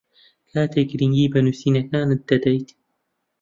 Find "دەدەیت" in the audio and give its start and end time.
2.29-2.69